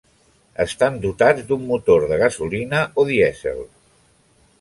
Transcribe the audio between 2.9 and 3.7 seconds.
o dièsel.